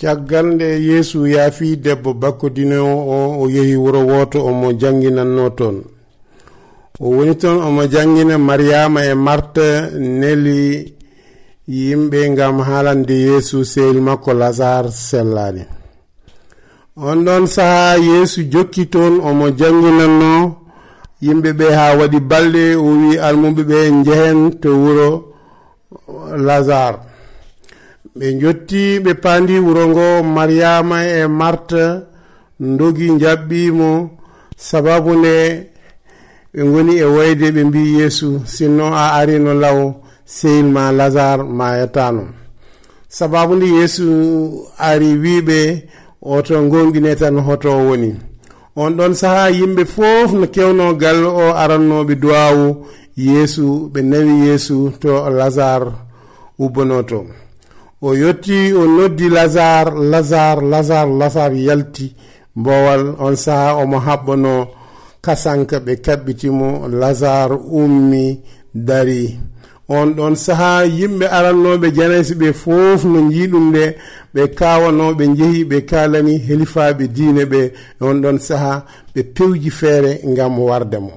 caggal 0.00 0.46
nde 0.54 0.68
yeesu 0.88 1.18
yaafi 1.34 1.76
debbo 1.84 2.10
bakkodinowo 2.22 2.94
o 3.16 3.18
o 3.42 3.50
yehi 3.54 3.76
wuro 3.82 4.00
woto 4.10 4.38
omo 4.50 4.68
janginanno 4.80 5.50
toon. 5.58 5.76
O 7.00 7.06
woni 7.14 7.34
toon 7.36 7.58
omo 7.68 7.82
jangina 7.92 8.38
mariyama 8.38 9.00
e 9.04 9.14
marta 9.26 9.90
neli 10.20 10.60
yimɓe 11.68 12.18
ngam 12.32 12.56
haalande 12.68 13.14
yeesu 13.26 13.64
sehil 13.72 13.98
makko 14.06 14.32
lazar 14.40 14.84
sellani 15.08 15.64
on 17.08 17.18
ɗon 17.26 17.44
sahaa 17.54 17.96
yeesu 18.08 18.40
jokki 18.52 18.84
toon 18.92 19.14
omo 19.28 19.46
janginanno 19.58 20.32
yimɓe 21.24 21.50
ɓe 21.58 21.66
haa 21.78 21.96
waɗi 21.98 22.18
balɗe 22.30 22.64
o 22.76 22.86
wi 23.00 23.10
almuɓe 23.26 23.62
ɓe 23.70 23.78
njehen 23.98 24.40
to 24.62 24.68
wuro 24.82 25.08
lazare 26.46 26.98
ɓe 28.18 28.26
jotti 28.40 28.82
ɓe 29.04 29.12
pandi 29.22 29.54
wuro 29.66 29.84
ngo 29.92 30.06
mariama 30.36 30.98
e 31.18 31.26
marta 31.40 31.84
dogi 32.78 33.08
jaɓɓimo 33.22 33.90
sababu 34.68 35.10
nde 35.20 35.34
ɓe 36.54 36.60
goni 36.72 36.94
e 37.04 37.04
woyde 37.14 37.46
ɓe 37.54 37.62
mbi 37.68 37.82
yeesu 37.98 38.28
sinno 38.54 38.86
a 39.02 39.04
arino 39.18 39.52
law 39.64 39.78
sehil 40.34 40.66
ma 40.74 40.84
lazare 40.98 41.42
mayatano 41.58 42.24
sababu 43.16 43.52
nde 43.56 43.66
yeesu 43.76 44.06
ari 44.88 45.10
wiɓe 45.24 45.58
oto 46.34 46.54
gonɗine 46.70 47.12
tan 47.20 47.36
hoto 47.46 47.70
woni. 47.86 48.10
On 48.82 48.90
ɗon 48.98 49.12
saaha 49.20 49.50
yimɓe 49.58 49.82
fof 49.94 50.28
no 50.38 50.46
kewno 50.54 50.84
kewnogal 50.94 51.18
o 51.24 51.44
arannoɓe 51.62 52.14
duwawu 52.22 52.66
yeesu 53.26 53.64
ɓe 53.92 54.00
nawi 54.10 54.34
yeesu 54.46 54.76
to 55.00 55.10
lazare 55.38 55.90
ubbono 56.64 56.98
to. 57.10 57.18
o 58.08 58.14
yetti 58.14 58.72
o 58.72 58.86
noddi 58.96 59.28
lazar 59.28 59.86
lazar 60.12 60.56
lazar 60.72 61.06
lazar 61.20 61.52
yalti. 61.66 62.06
Mbowal 62.56 63.02
on 63.26 63.34
saha 63.44 63.70
omo 63.82 63.98
haɓɓono 64.06 64.54
kasanka 65.24 65.76
ɓe 65.86 65.92
kaɓɓitimo. 66.04 66.68
Lazar 67.00 67.50
ummi 67.80 68.24
dari. 68.88 69.24
On 69.96 70.06
ɗon 70.16 70.34
saha 70.44 70.70
yimɓe 70.98 71.26
arannoɓe 71.36 71.86
janaysi 71.96 72.34
ɓe 72.40 72.48
fof 72.62 73.00
no 73.12 73.18
jiiɗum 73.32 73.66
nde. 73.70 73.84
Ɓe 74.34 74.42
kawano 74.58 75.06
ɓe 75.18 75.24
jeehi 75.38 75.62
ɓe 75.70 75.78
kalani 75.90 76.34
helifaɓe 76.46 77.04
diine 77.16 77.44
ɓe. 77.52 77.60
On 78.06 78.14
ɗon 78.22 78.38
saha 78.48 78.72
ɓe 79.14 79.20
pewji 79.34 79.70
feere 79.78 80.12
ngam 80.30 80.54
warde 80.68 80.98
mo. 81.06 81.12